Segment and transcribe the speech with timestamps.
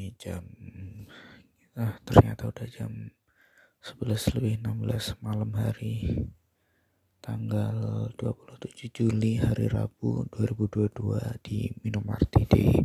[0.00, 0.40] ini jam
[1.76, 3.12] ah ternyata udah jam
[3.84, 6.24] 11 lebih 16 malam hari
[7.20, 12.80] tanggal 27 Juli hari Rabu 2022 di Minomarti di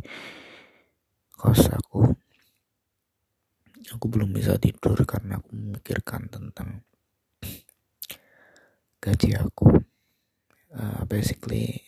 [1.32, 2.04] kos aku.
[3.96, 6.84] Aku belum bisa tidur karena aku memikirkan tentang
[9.00, 9.72] gaji aku.
[10.68, 11.80] Uh, basically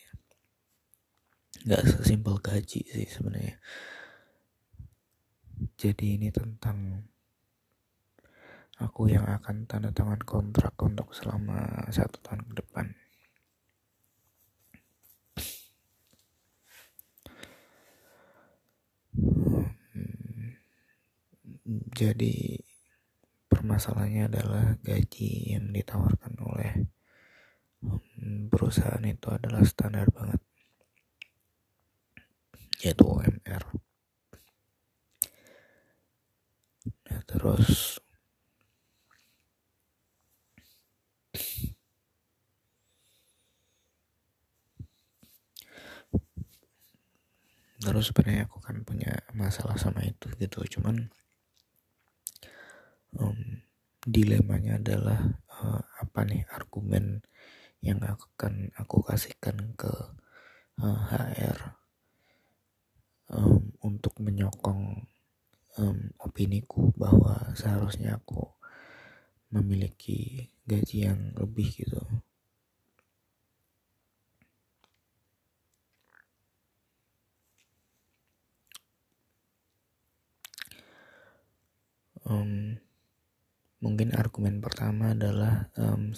[1.69, 3.61] nggak sesimpel gaji sih sebenarnya
[5.75, 7.03] jadi ini tentang
[8.79, 12.87] aku yang akan tanda tangan kontrak untuk selama satu tahun ke depan.
[19.19, 20.55] Hmm,
[21.91, 22.63] jadi
[23.51, 26.71] permasalahannya adalah gaji yang ditawarkan oleh
[28.51, 30.39] perusahaan itu adalah standar banget
[32.79, 33.63] yaitu UMR
[37.27, 37.99] terus.
[47.79, 51.07] Terus sebenarnya aku kan punya masalah sama itu gitu cuman
[53.15, 53.63] um,
[54.03, 57.23] dilemanya adalah uh, apa nih argumen
[57.79, 59.91] yang akan aku kasihkan ke
[60.83, 61.59] uh, eh, HR
[63.31, 65.07] um, untuk menyokong
[65.77, 68.49] um, opiniku bahwa seharusnya aku
[69.53, 72.01] memiliki gaji yang lebih gitu.
[82.29, 82.77] Um,
[83.81, 86.13] mungkin argumen pertama adalah um,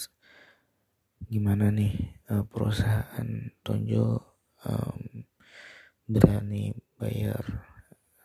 [1.32, 3.30] gimana nih uh, perusahaan
[3.64, 4.20] Tonjo
[4.68, 5.24] um,
[6.04, 7.71] berani bayar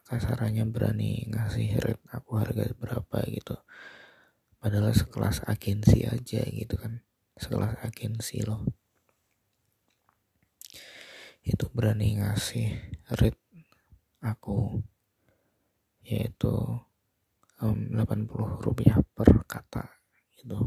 [0.06, 3.58] kasarannya berani ngasih rate aku harga berapa gitu.
[4.62, 7.02] Padahal sekelas agensi aja gitu kan.
[7.34, 8.62] Sekelas agensi loh.
[11.42, 12.70] Itu berani ngasih
[13.18, 13.42] rate
[14.22, 14.78] aku
[16.06, 16.54] yaitu
[17.58, 18.30] um, 80
[18.62, 19.90] rupiah per kata
[20.38, 20.58] itu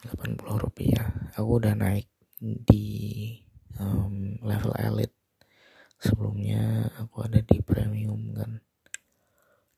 [0.00, 1.12] 80 rupiah.
[1.36, 2.08] Aku udah naik
[2.40, 3.36] di
[4.70, 5.16] level elite.
[6.00, 8.62] Sebelumnya aku ada di premium kan.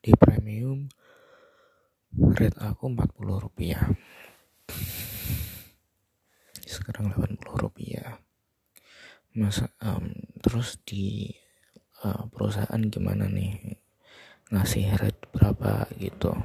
[0.03, 0.87] Di premium
[2.13, 3.89] rate aku 40 rupiah
[6.73, 8.21] sekarang 80 rupiah
[9.37, 10.13] masa um,
[10.45, 11.33] terus di
[12.05, 13.77] uh, perusahaan gimana nih?
[14.53, 16.37] Ngasih rate berapa gitu?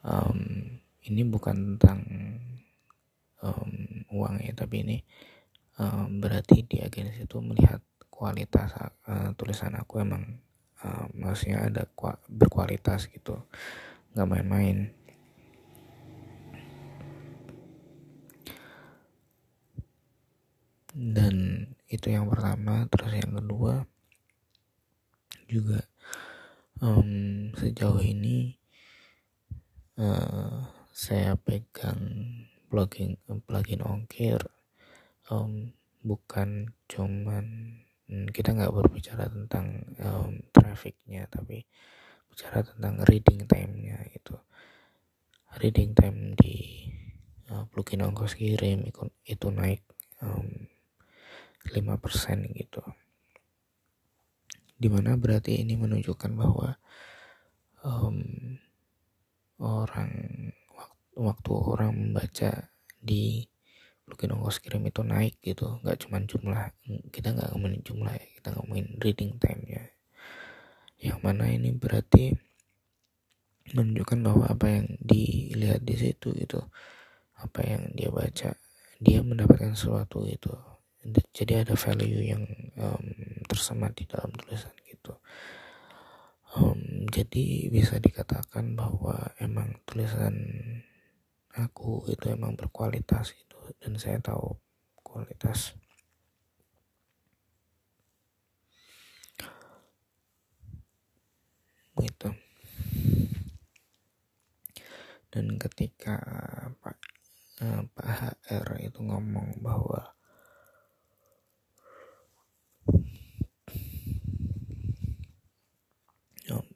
[0.00, 2.00] Um, ini bukan tentang
[3.42, 3.70] um,
[4.14, 4.96] uang ya tapi ini
[5.78, 7.80] um, berarti di agensi itu melihat
[8.12, 8.72] kualitas
[9.08, 10.40] uh, tulisan aku emang
[10.84, 11.88] uh, maksudnya ada
[12.28, 13.40] berkualitas gitu.
[14.12, 14.78] Nggak main-main.
[20.92, 22.84] Dan itu yang pertama.
[22.92, 23.74] Terus yang kedua
[25.48, 25.80] juga
[26.80, 28.56] um, sejauh ini
[29.96, 32.00] uh, saya pegang
[32.68, 34.40] plugin plugin ongkir
[35.32, 35.72] um,
[36.04, 37.44] bukan cuman
[38.12, 41.64] hmm, kita nggak berbicara tentang um, trafficnya tapi
[42.28, 44.36] bicara tentang reading time-nya itu
[45.60, 46.88] reading time di
[47.52, 49.84] uh, plugin ongkos kirim itu, itu naik
[50.24, 50.68] um,
[51.68, 52.82] 5% gitu.
[54.80, 56.80] Di mana berarti ini menunjukkan bahwa
[57.84, 58.18] um,
[59.62, 60.10] orang
[60.72, 63.46] waktu, waktu orang membaca di
[64.02, 65.78] plugin ongkos kirim itu naik gitu.
[65.82, 66.74] Nggak cuma jumlah
[67.14, 69.84] kita nggak ngomongin jumlah ya kita ngomongin reading time ya
[71.02, 72.30] yang mana ini berarti
[73.74, 76.62] menunjukkan bahwa apa yang dilihat di situ gitu
[77.42, 78.54] apa yang dia baca
[79.02, 80.54] dia mendapatkan sesuatu itu
[81.34, 82.46] jadi ada value yang
[82.78, 83.06] um,
[83.50, 85.18] tersemat di dalam tulisan gitu.
[86.54, 90.36] Um, jadi bisa dikatakan bahwa emang tulisan
[91.50, 94.58] aku itu emang berkualitas gitu dan saya tahu
[95.02, 95.76] kualitas.
[102.00, 102.28] Gitu.
[105.32, 106.18] Dan ketika
[106.82, 106.98] Pak
[107.62, 108.06] eh, Pak
[108.48, 110.12] HR itu ngomong bahwa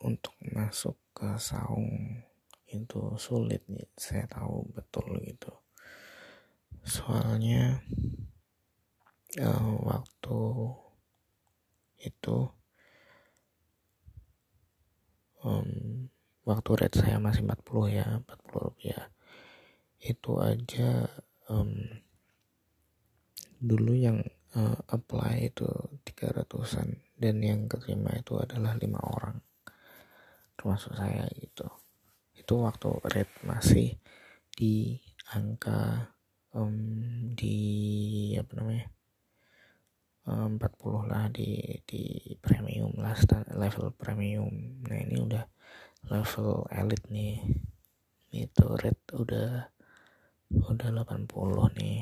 [0.06, 2.22] untuk masuk ke saung
[2.70, 3.66] itu sulit
[3.98, 5.50] saya tahu betul gitu
[6.86, 7.82] soalnya
[9.42, 10.40] uh, waktu
[12.06, 12.46] itu
[15.42, 15.70] um,
[16.46, 19.10] waktu rate saya masih 40 ya 40 rupiah.
[19.98, 21.10] Itu aja
[21.50, 21.74] um,
[23.58, 24.22] dulu yang
[24.54, 25.66] uh, apply itu
[26.06, 29.42] 300an dan yang keterima itu adalah lima orang.
[30.54, 31.66] Termasuk saya gitu.
[32.38, 33.98] Itu waktu rate masih
[34.54, 35.02] di
[35.34, 36.14] angka
[36.56, 36.76] um,
[37.36, 37.56] di
[38.40, 38.86] apa namanya
[40.24, 43.14] um, 40 lah di di premium lah
[43.52, 44.80] level premium.
[44.88, 45.44] Nah ini udah
[46.08, 47.36] level elite nih.
[48.32, 49.68] Itu rate udah
[50.66, 52.00] udah 80 nih.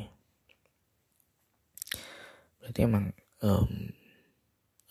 [2.62, 3.12] Berarti emang
[3.45, 3.73] um,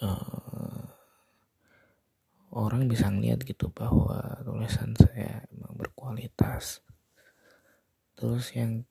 [0.03, 0.85] uh,
[2.53, 6.85] orang bisa ngeliat gitu bahwa tulisan saya emang berkualitas.
[8.13, 8.85] Terus yang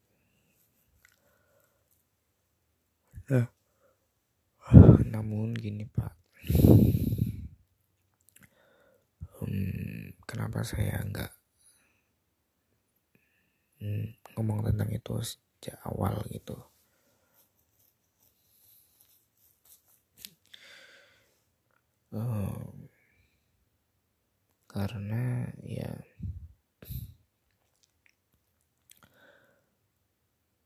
[3.32, 3.48] nah,
[5.08, 6.12] namun gini pak.
[9.40, 11.32] Um, kenapa saya nggak
[13.80, 16.60] um, ngomong tentang itu sejak awal gitu?
[22.12, 22.92] Um,
[24.68, 25.88] karena ya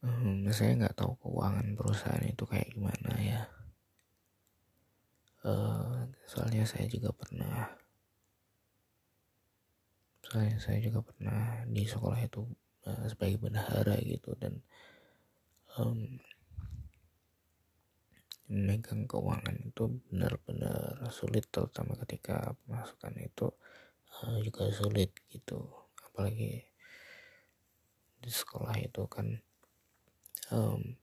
[0.03, 3.41] um, saya nggak tahu keuangan perusahaan itu kayak gimana ya.
[5.45, 7.71] Uh, soalnya saya juga pernah
[10.25, 12.43] soalnya saya juga pernah di sekolah itu
[12.89, 14.59] uh, sebagai bendahara gitu dan
[15.79, 16.19] um,
[18.51, 23.47] memegang keuangan itu benar-benar sulit terutama ketika pemasukan itu
[24.25, 25.69] uh, juga sulit gitu.
[26.11, 26.65] Apalagi
[28.19, 29.46] di sekolah itu kan
[30.53, 30.97] um,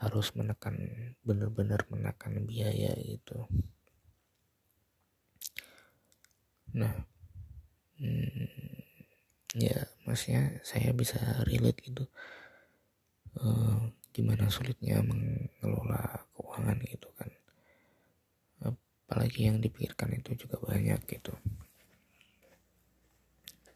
[0.00, 0.76] harus menekan
[1.20, 3.44] benar-benar menekan biaya gitu.
[6.72, 6.94] Nah
[8.00, 8.48] hmm,
[9.60, 9.76] ya
[10.08, 12.04] maksudnya saya bisa relate gitu.
[13.36, 17.30] Uh, gimana sulitnya mengelola keuangan gitu kan.
[18.64, 21.36] Apalagi yang dipikirkan itu juga banyak gitu.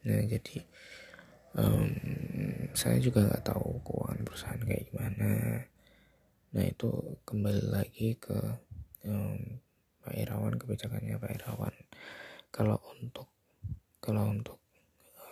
[0.09, 0.65] Nah jadi
[1.59, 1.91] um,
[2.75, 5.31] saya juga nggak tahu keuangan perusahaan kayak gimana.
[6.55, 6.91] Nah itu
[7.27, 8.39] kembali lagi ke
[9.07, 9.59] um,
[10.03, 11.75] Pak Irawan kebijakannya Pak Irawan.
[12.51, 13.31] Kalau untuk
[14.03, 14.61] kalau untuk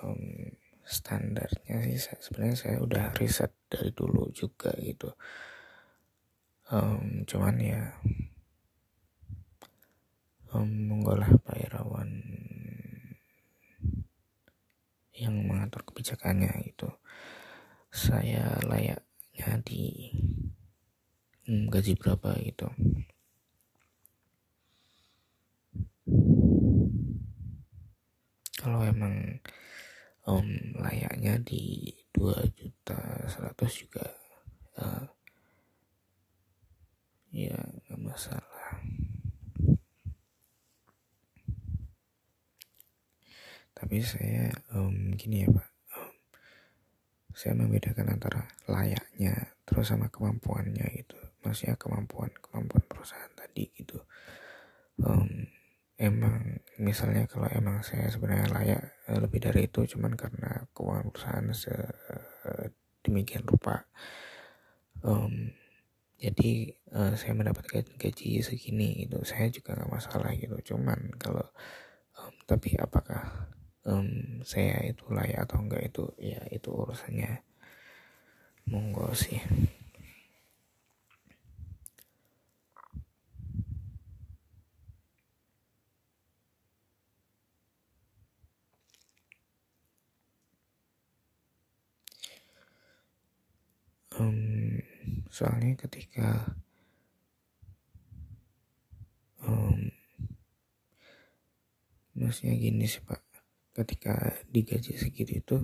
[0.02, 0.48] um,
[0.82, 5.12] standarnya sih sebenarnya saya udah riset dari dulu juga gitu.
[6.72, 7.82] Um, cuman ya
[10.56, 12.31] um, monggolah Pak Irawan
[15.16, 16.88] yang mengatur kebijakannya itu.
[17.92, 20.12] Saya layaknya di
[21.48, 22.68] um, gaji berapa gitu.
[28.62, 29.42] Kalau emang
[30.26, 30.48] um,
[30.78, 34.06] layaknya di 2 juta 100 juga
[34.78, 35.04] uh,
[37.32, 38.51] ya nggak masalah
[43.82, 45.68] tapi saya um, gini ya pak.
[45.98, 46.14] Um,
[47.34, 51.18] saya membedakan antara layaknya terus sama kemampuannya gitu.
[51.42, 53.98] Maksudnya kemampuan kemampuan perusahaan tadi gitu.
[55.02, 55.50] Um,
[55.98, 61.46] emang misalnya kalau emang saya sebenarnya layak eh, lebih dari itu cuman karena keuangan perusahaan
[63.02, 63.82] demikian rupa.
[65.02, 65.50] Um,
[66.22, 70.54] jadi uh, saya mendapatkan gaji segini itu saya juga nggak masalah gitu.
[70.70, 71.42] Cuman kalau
[72.14, 73.50] um, tapi apakah
[73.86, 77.42] um, saya itu layak atau enggak itu ya itu urusannya.
[78.70, 79.42] Monggo sih.
[94.12, 94.78] Um,
[95.32, 96.52] soalnya ketika
[99.42, 99.88] um,
[102.12, 103.31] maksudnya gini sih pak
[103.72, 105.56] ketika digaji segitu itu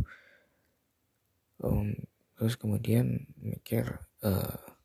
[1.61, 1.93] um,
[2.37, 4.79] terus kemudian mikir uh,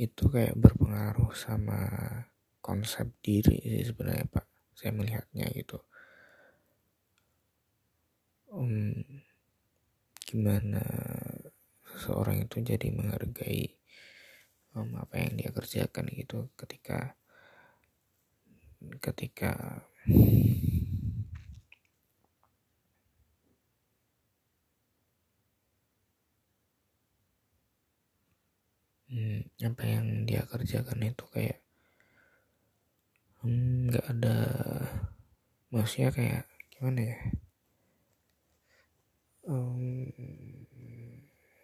[0.00, 1.80] itu kayak berpengaruh sama
[2.62, 4.46] konsep diri sih sebenarnya pak.
[4.72, 5.78] Saya melihatnya gitu.
[8.52, 9.04] Um,
[10.26, 10.82] gimana
[11.86, 13.78] seseorang itu jadi menghargai
[14.76, 17.16] um, apa yang dia kerjakan gitu ketika
[18.98, 19.84] ketika
[29.12, 31.60] hmm, apa yang dia kerjakan itu kayak
[33.44, 34.36] hmm, nggak hmm, ada
[35.68, 37.18] maksudnya kayak gimana ya?
[39.42, 40.08] Um,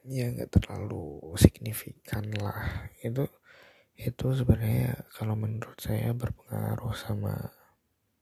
[0.05, 2.93] ya nggak terlalu signifikan lah.
[3.01, 3.33] Itu
[3.99, 7.51] itu sebenarnya kalau menurut saya berpengaruh sama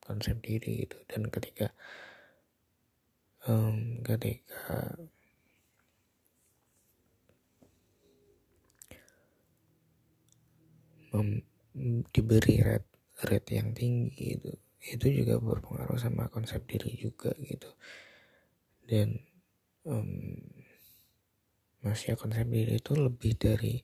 [0.01, 1.75] konsep diri gitu dan ketika
[3.45, 4.95] um, ketika
[11.17, 11.41] mem,
[12.13, 12.93] diberi rate
[13.25, 14.53] rate yang tinggi gitu.
[14.85, 17.73] Itu juga berpengaruh sama konsep diri juga gitu.
[18.85, 19.17] Dan
[19.89, 20.37] um,
[21.81, 23.75] maksudnya konsep diri itu lebih dari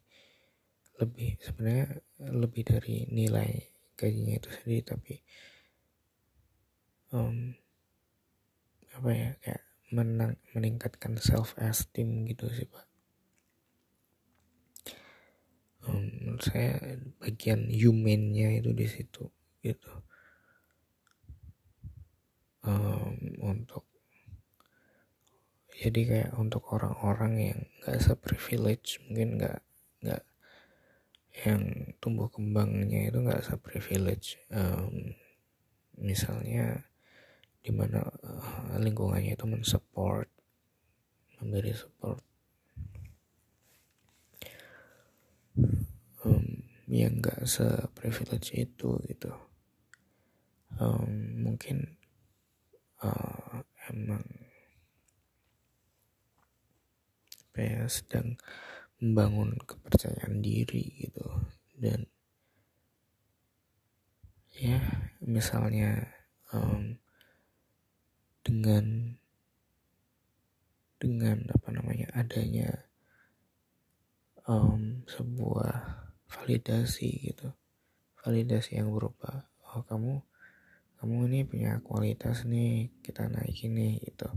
[1.00, 1.98] lebih sebenarnya
[2.30, 3.50] lebih dari nilai
[3.96, 5.14] gajinya itu sendiri tapi
[7.10, 7.54] um,
[8.92, 9.62] apa ya kayak
[9.92, 12.91] menang, meningkatkan self esteem gitu sih pak
[15.86, 19.24] um, menurut saya bagian humannya itu di situ
[19.62, 19.92] gitu.
[22.62, 23.86] Um, untuk
[25.74, 29.66] jadi kayak untuk orang-orang yang gak seprivilege mungkin gak
[29.98, 30.22] nggak
[31.42, 34.38] yang tumbuh kembangnya itu nggak seprivilege.
[34.52, 35.16] Um,
[35.98, 36.86] misalnya
[37.62, 40.28] di mana uh, lingkungannya itu mensupport
[41.38, 42.22] memberi support
[46.24, 46.62] um,
[46.92, 49.32] yang nggak seprivilege itu gitu.
[50.76, 51.96] Um, mungkin
[53.00, 54.24] uh, emang
[57.52, 58.36] apa ya sedang
[59.00, 61.24] membangun kepercayaan diri gitu.
[61.72, 62.04] Dan
[64.52, 64.84] ya
[65.24, 66.12] misalnya
[66.52, 67.00] um,
[68.44, 69.16] dengan
[71.00, 72.84] dengan apa namanya adanya
[74.44, 76.01] um, sebuah
[76.32, 77.52] validasi gitu.
[78.24, 80.24] Validasi yang berupa oh kamu
[81.02, 84.28] kamu ini punya kualitas nih kita naikin nih gitu.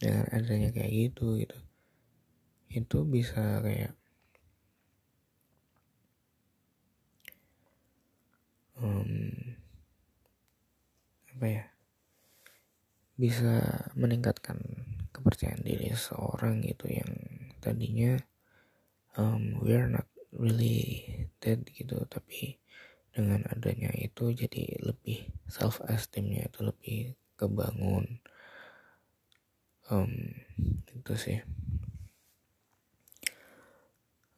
[0.00, 1.58] Dengan adanya kayak gitu gitu.
[2.70, 3.94] Itu bisa kayak
[8.80, 9.12] um,
[11.36, 11.64] apa ya
[13.20, 13.60] bisa
[13.92, 14.56] meningkatkan
[15.12, 17.12] kepercayaan diri seorang gitu yang
[17.60, 18.16] tadinya
[19.20, 21.06] um, we're not really
[21.42, 22.06] dead gitu.
[22.06, 22.58] Tapi
[23.10, 26.98] dengan adanya itu jadi lebih self esteemnya itu lebih
[27.34, 28.22] kebangun.
[29.90, 30.38] Um,
[30.94, 31.38] itu sih.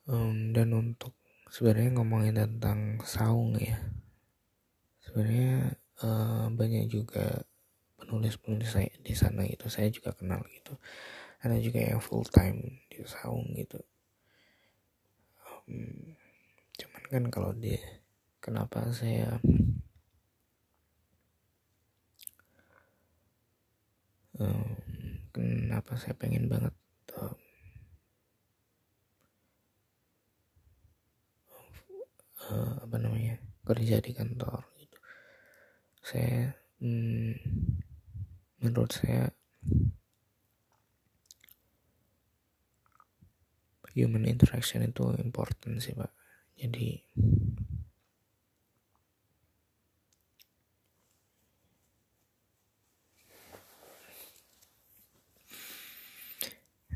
[0.08, 1.12] Um, dan untuk
[1.52, 3.76] sebenarnya ngomongin tentang saung ya.
[5.04, 7.44] Sebenarnya uh, banyak juga
[8.00, 10.75] penulis-penulis saya di sana itu saya juga kenal gitu.
[11.44, 13.82] Ada juga yang full time di saung gitu
[15.69, 16.16] um,
[16.78, 17.78] cuman kan kalau dia
[18.42, 19.38] kenapa saya
[24.38, 24.76] um,
[25.31, 26.75] kenapa saya pengen banget
[27.19, 27.38] um,
[32.83, 34.99] apa namanya kerja di kantor gitu.
[36.02, 36.52] Saya
[36.83, 37.38] hmm,
[38.62, 39.31] menurut saya
[43.92, 46.12] human interaction itu important sih pak.
[46.56, 47.00] Jadi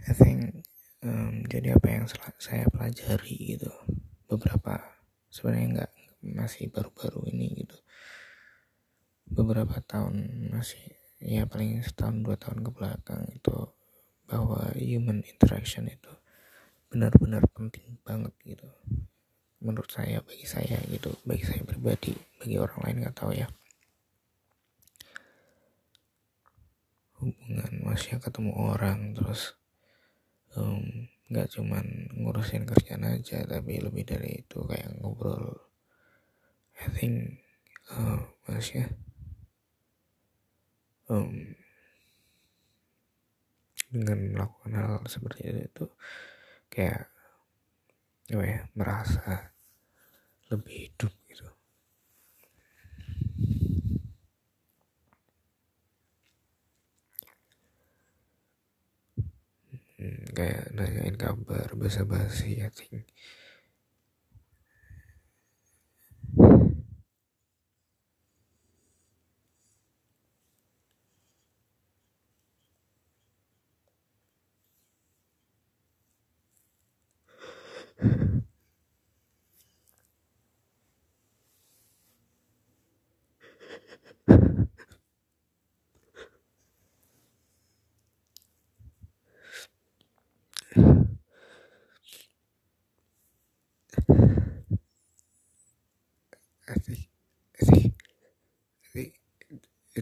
[0.06, 0.62] I think
[1.02, 2.04] um, jadi apa yang
[2.38, 3.72] saya pelajari gitu
[4.30, 4.78] beberapa
[5.30, 5.92] sebenarnya nggak
[6.36, 7.76] masih baru-baru ini gitu.
[9.26, 13.56] Beberapa tahun masih ya paling setahun dua tahun ke belakang itu
[14.30, 16.12] bahwa human interaction itu
[16.90, 18.68] benar-benar penting banget gitu.
[19.60, 23.48] Menurut saya bagi saya gitu bagi saya pribadi bagi orang lain nggak tahu ya.
[27.16, 29.56] Hubungan masih ketemu orang terus
[30.54, 35.58] um, nggak cuman ngurusin kerjaan aja tapi lebih dari itu kayak ngobrol.
[36.76, 37.40] I think
[37.90, 38.84] uh, masih
[41.08, 41.56] um,
[43.90, 45.86] dengan melakukan hal seperti itu
[46.72, 47.08] kayak
[48.26, 49.54] ya merasa
[50.50, 51.46] lebih hidup gitu.
[60.36, 63.08] Kayak nanyain kabar basa-basi ya think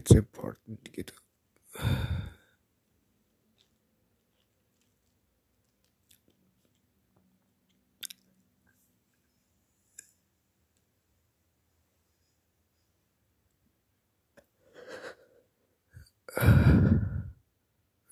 [0.05, 1.17] it's important gitu.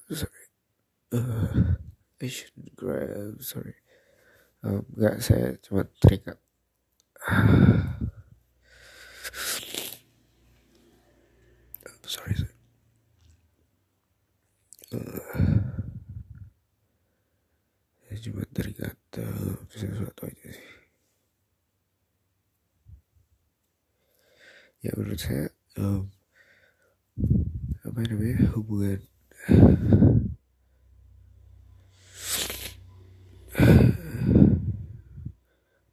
[0.10, 0.46] Sorry.
[1.14, 1.78] Uh,
[2.18, 3.78] I should grab sorry.
[4.66, 6.42] Um, nggak saya cuma terikat.
[12.14, 12.54] sorry, sorry.
[14.94, 15.18] Uh,
[18.06, 20.70] saya cuma terikat uh, sesuatu aja sih.
[24.86, 25.50] Ya menurut saya
[25.82, 26.14] um,
[27.82, 29.02] apa namanya hubungan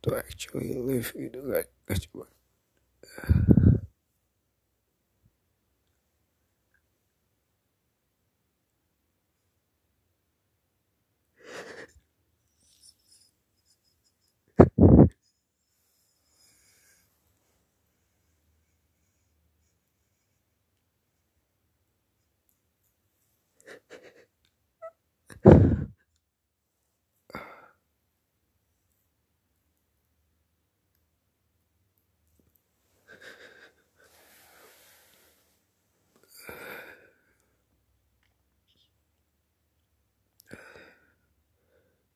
[0.05, 2.29] to actually live itu gak, gak cuma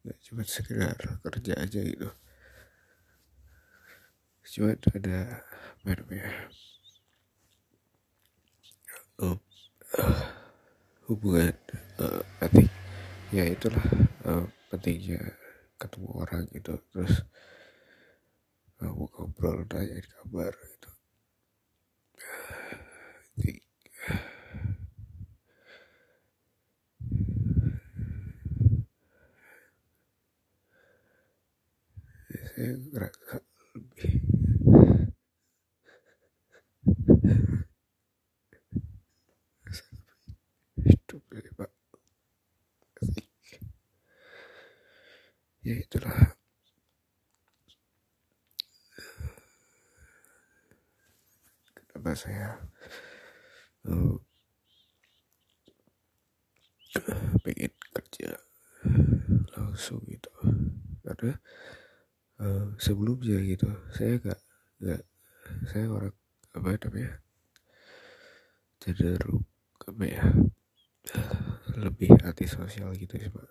[0.04, 2.08] nggak cuma sekedar kerja aja gitu.
[4.44, 5.40] Cuma ada
[5.80, 6.30] apa namanya
[9.25, 9.38] uh,
[9.97, 10.21] uh,
[11.08, 11.56] hubungan
[11.97, 12.69] uh, penting
[13.32, 13.82] ya itulah
[14.28, 15.21] uh, pentingnya
[15.80, 16.76] ketemu orang gitu.
[16.93, 17.25] Terus
[18.84, 20.90] uh, ngobrol nanya kabar gitu.
[23.40, 23.56] Saya
[32.56, 32.76] eh,
[62.84, 63.64] sebelumnya gitu.
[63.97, 64.40] Saya gak
[64.84, 65.02] gak
[65.73, 66.14] saya orang
[66.52, 67.12] apa namanya
[68.80, 69.44] cenderung
[69.88, 70.25] apa ya
[71.80, 73.49] lebih antisosial gitu sih pak.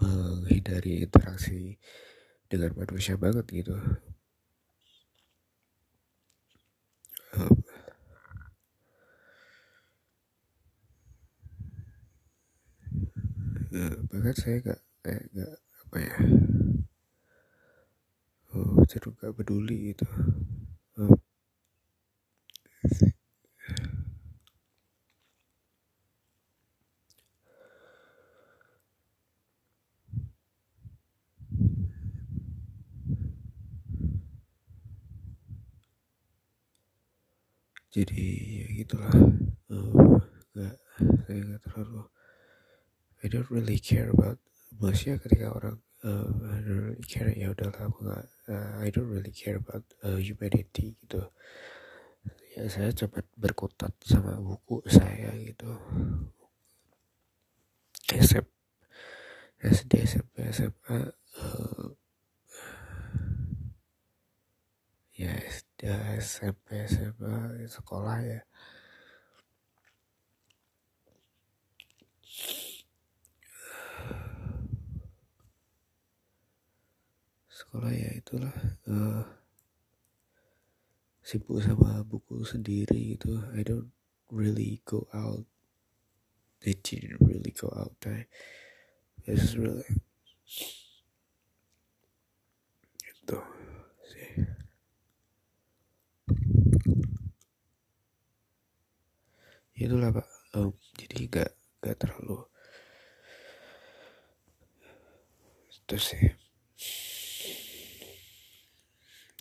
[0.00, 1.76] Menghindari interaksi
[2.48, 3.76] dengan manusia banget gitu.
[7.36, 7.60] Um,
[14.08, 16.16] bahkan saya gak kayak gak apa ya
[18.58, 20.06] oh, cenderung gak peduli gitu.
[20.98, 21.14] Um,
[37.94, 38.22] jadi
[38.58, 39.14] ya gitulah.
[39.70, 40.18] Uh,
[40.56, 40.74] gak
[41.26, 42.02] saya gak terlalu
[43.22, 44.38] I don't really care about
[44.78, 47.30] maksudnya ketika orang uh, I don't really care.
[47.34, 51.26] Ya udahlah aku gak uh, I don't really care about uh, humanity gitu.
[52.58, 55.70] Ya saya cepat berkutat sama buku saya gitu.
[58.08, 58.46] SM,
[59.60, 61.86] SD SMP SMA uh,
[65.18, 65.80] ya SD
[66.22, 68.40] SMP SMA sekolah ya
[77.58, 78.54] sekolah ya itulah
[78.86, 79.26] uh,
[81.26, 83.42] sibuk sama buku sendiri gitu.
[83.50, 83.90] I don't
[84.30, 85.42] really go out.
[86.62, 88.30] They didn't really go out I
[89.26, 89.90] it's really
[93.02, 93.38] itu
[94.06, 94.30] sih.
[99.78, 100.26] Itulah pak.
[100.54, 101.50] Um, jadi gak
[101.82, 102.46] gak terlalu
[105.88, 106.37] itu sih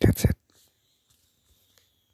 [0.02, 0.47] That's it.